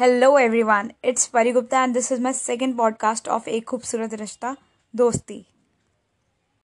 Hello 0.00 0.38
everyone 0.38 0.90
it's 1.04 1.26
Pari 1.26 1.52
Gupta 1.52 1.82
and 1.84 1.94
this 1.94 2.12
is 2.12 2.20
my 2.20 2.32
second 2.32 2.76
podcast 2.76 3.28
of 3.28 3.48
एक 3.48 3.64
खूबसूरत 3.64 4.14
रिश्ता 4.14 4.56
दोस्ती 4.96 5.46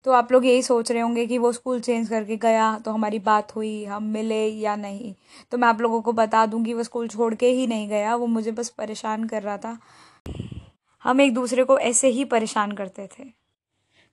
तो 0.04 0.12
आप 0.12 0.33
लोग 0.33 0.46
यही 0.46 0.62
सोच 0.62 0.92
रहे 0.92 1.00
होंगे 1.00 1.26
कि 1.26 1.38
वो 1.38 1.53
स्कूल 1.53 1.80
चेंज 1.80 2.08
करके 2.08 2.37
गया 2.37 2.79
तो 2.79 2.90
हमारी 2.90 3.19
बात 3.19 3.56
हुई, 3.56 3.85
हम 3.85 4.03
मिले 4.03 4.46
या 4.46 4.77
नहीं। 4.77 5.14
तो 5.51 5.58
मैं 5.58 5.69
आप 5.69 5.80
लोगों 5.80 6.01
को 6.03 6.12
बता 6.12 6.46
दूँगी 6.46 6.74
वो 6.74 6.82
स्कूल 6.82 7.08
छोड़ 7.08 7.35
के 7.35 7.46
ही 7.46 7.66
नहीं 7.66 7.88
गया, 7.88 8.16
वो 8.16 8.27
मुझे 8.27 8.51
बस 8.51 8.69
परेशान 8.69 9.24
कर 9.24 9.42
रहा 9.42 9.56
था। 9.56 9.78
हम 11.02 11.20
एक 11.20 11.34
दूसरे 11.34 11.64
को 11.64 11.78
ऐसे 11.78 12.08
ही 12.08 12.24
परेशान 12.24 12.72
करते 12.72 13.08
थे। 13.18 13.24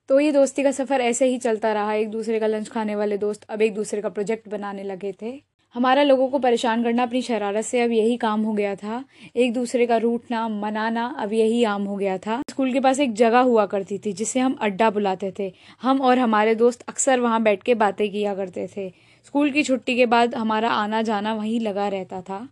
तो 0.08 0.20
ये 0.20 0.32
दोस्ती 0.32 0.62
का 0.62 0.70
सफ़र 0.70 1.00
ऐसे 1.00 1.26
ही 1.26 1.38
चलता 1.38 1.72
रहा। 1.72 1.92
एक 1.92 2.10
दूसरे 2.10 2.40
का 2.40 2.46
लंच 2.46 2.68
खाने 2.68 2.96
वाले 2.96 3.18
दोस्त 3.18 3.44
अब 3.44 3.62
एक 3.62 3.74
दूसरे 3.74 4.02
का 4.02 4.08
प्रोजेक्ट 4.08 4.48
बनाने 4.48 4.82
लगे 4.82 5.12
थे। 5.12 5.57
हमारा 5.74 6.02
लोगों 6.02 6.28
को 6.28 6.38
परेशान 6.38 6.82
करना 6.82 7.02
अपनी 7.02 7.22
शरारत 7.22 7.64
से 7.64 7.80
अब 7.80 7.90
यही 7.90 8.16
काम 8.16 8.42
हो 8.42 8.52
गया 8.52 8.74
था। 8.74 9.04
एक 9.36 9.52
दूसरे 9.52 9.86
का 9.86 9.96
रूठना, 9.96 10.48
मनाना 10.48 11.06
अब 11.18 11.32
यही 11.32 11.64
आम 11.64 11.84
हो 11.84 11.96
गया 11.96 12.18
था। 12.18 12.42
स्कूल 12.50 12.72
के 12.72 12.80
पास 12.80 13.00
एक 13.00 13.12
जगह 13.12 13.38
हुआ 13.38 13.66
करती 13.66 13.98
थी, 13.98 14.12
जिसे 14.12 14.40
हम 14.40 14.56
अड्डा 14.60 14.90
बुलाते 14.90 15.32
थे। 15.38 15.52
हम 15.82 16.00
और 16.00 16.18
हमारे 16.18 16.54
दोस्त 16.54 16.84
अक्सर 16.88 17.20
वहाँ 17.20 17.42
बैठ 17.42 17.62
के 17.62 17.74
बातें 17.74 18.10
किया 18.10 18.34
करते 18.34 18.68
थे। 18.76 18.88
स्कूल 19.24 19.50
की 19.50 19.62
छुट्टी 19.62 19.96
के 19.96 20.06
बाद 20.06 20.34
हमारा 20.34 20.70
आना 20.70 21.02
जाना 21.02 21.34
वहीं 21.34 21.60
लगा 21.60 21.88
रहता 21.88 22.20
था। 22.20 22.48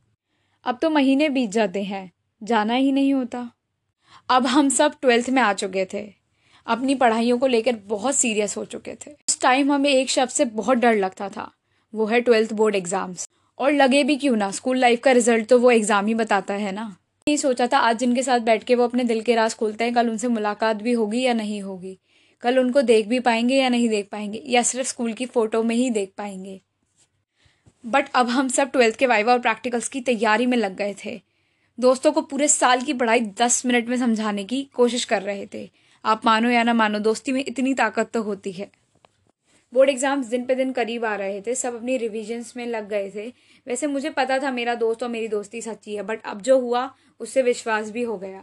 अब 0.65 0.79
तो 0.83 0.91
महीने 0.91 1.29
बीत 1.29 1.51
जाते 1.51 1.83
हैं, 1.83 2.11
जाना 2.43 2.75
ही 2.75 2.93
नहीं 2.93 3.15
होता। 3.15 3.51
अब 4.29 4.47
हम 4.47 4.69
सब 4.69 4.95
ट्वेल्थ 5.03 5.31
में 5.31 5.43
आ 5.43 5.53
चुके 5.53 5.85
थे। 5.85 6.13
अपनी 6.67 6.95
पढ़ाइयों 6.95 7.39
को 7.39 7.47
लेकर 7.47 7.77
बहुत 7.77 8.15
सीरियस 8.15 8.57
हो 8.57 8.65
चुके 8.65 8.95
थे। 8.95 9.11
उस 9.29 9.41
टाइम 9.41 9.73
हमें 9.73 9.91
एक 9.91 10.11
शब्द 10.11 10.29
से 10.29 10.45
बहुत 10.45 10.79
डर 10.79 10.95
लगता 10.95 11.29
था। 11.29 11.51
वो 11.95 12.07
है 12.07 12.21
ट्वेल्थ 12.21 12.53
बोर्ड 12.53 12.75
एग्ज़ाम्स। 12.75 13.29
और 13.59 13.73
लगे 13.73 14.03
भी 14.05 14.17
क्यों 14.17 14.37
ना? 14.37 14.51
स्कूल 14.51 14.79
लाइफ 14.79 15.01
का 15.01 15.13
रिज़ल्ट 15.13 15.49
तो 15.49 15.59
वो 15.59 15.71
एग्ज़ाम 15.71 16.07
ही 16.07 16.15
बताता 16.15 16.55
है 16.55 16.73
ना? 16.73 16.85
नहीं 17.27 17.37
सोचा 17.37 17.67
था, 17.67 17.79
आज 17.79 17.99
जिनके 17.99 18.23
साथ 18.23 18.41
बैठ 18.41 18.65
के 18.65 18.75
वो 18.75 18.85
अपने 18.85 19.05
दिल 19.05 19.21
के 19.21 19.35
राज 19.35 19.55
खोलते 19.55 19.85
हैं, 19.85 19.95
कल 19.95 20.09
उनसे 20.11 20.29
मुलाकात 20.29 20.77
भी 20.77 20.93
होगी 20.93 21.23
या 21.23 21.35
नहीं 21.35 21.61
होगी? 21.63 21.99
कल 22.43 22.59
उनको 22.59 22.83
देख 22.83 23.07
भी 23.07 23.21
पाएँगे 23.21 23.55
या 23.55 23.69
नहीं 23.69 23.89
देख 23.89 24.09
पाएँगे? 24.13 24.43
या 24.47 24.63
सिर्फ़ 24.63 24.89
स्कूल 24.89 25.13
की 25.13 25.27
फ़ोटो 25.27 25.63
में 25.63 25.75
ही 25.77 25.91
देख 25.91 26.13
पाएँगे? 26.19 26.61
बट 27.85 28.09
अब 28.15 28.29
हम 28.29 28.49
सब 28.49 28.71
ट्वेल्थ 28.71 28.97
के 28.97 29.07
वाइवा 29.07 29.33
और 29.33 29.39
प्रैक्टिकल्स 29.39 29.89
की 29.89 30.01
तैयारी 30.01 30.47
में 30.47 30.57
लग 30.57 30.77
गए 30.77 30.95
थे। 31.05 31.21
दोस्तों 31.79 32.13
को 32.13 32.21
पूरे 32.23 32.49
साल 32.49 32.81
की 32.81 32.93
पढ़ाई 32.93 33.21
दस 33.41 33.65
मिनट 33.67 33.89
में 33.89 33.97
समझाने 33.97 34.45
की 34.45 34.63
कोशिश 34.75 35.05
कर 35.05 35.23
रहे 35.23 35.47
थे। 35.55 35.69
आप 36.05 36.27
मानो 36.27 36.51
या 36.51 36.63
ना 36.63 36.75
मानो, 36.75 36.99
दोस्ती 36.99 37.33
में 37.33 37.45
इतनी 37.45 37.75
ताकत 37.75 38.11
तो 38.15 38.23
होती 38.23 38.53
है। 38.53 38.71
बोर्ड 39.77 39.91
एग्ज़ाम्स 39.91 40.27
दिन 40.27 40.45
पे 40.47 40.55
दिन 40.55 40.73
करीब 40.73 41.05
आ 41.05 41.15
रहे 41.17 41.41
थे, 41.41 41.55
सब 41.55 41.75
अपनी 41.77 41.97
रिविजन्स 41.97 42.57
में 42.57 42.67
लग 42.67 42.89
गए 42.89 43.11
थे। 43.11 43.27
वैसे 43.67 43.87
मुझे 43.87 44.11
पता 44.11 44.39
था 44.39 44.51
मेरा 44.51 44.75
दोस्त 44.75 45.03
और 45.03 45.09
मेरी 45.09 45.29
दोस्ती 45.29 45.61
सच्ची 45.63 45.95
है 45.97 46.03
बट 46.03 46.23
अब 46.25 46.41
जो 46.41 46.59
हुआ, 46.61 46.91
उससे 47.21 47.43
विश्वास 47.43 47.91
भी 47.91 48.03
हो 48.03 48.17
गया। 48.19 48.43